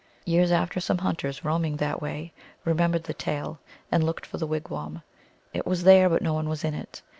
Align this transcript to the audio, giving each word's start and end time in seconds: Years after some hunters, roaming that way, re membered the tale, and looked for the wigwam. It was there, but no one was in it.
Years 0.25 0.51
after 0.51 0.79
some 0.79 0.97
hunters, 0.97 1.45
roaming 1.45 1.77
that 1.77 2.01
way, 2.01 2.33
re 2.65 2.73
membered 2.73 3.03
the 3.03 3.13
tale, 3.13 3.59
and 3.91 4.03
looked 4.03 4.25
for 4.25 4.39
the 4.39 4.47
wigwam. 4.47 5.03
It 5.53 5.67
was 5.67 5.83
there, 5.83 6.09
but 6.09 6.23
no 6.23 6.33
one 6.33 6.49
was 6.49 6.63
in 6.63 6.73
it. 6.73 7.03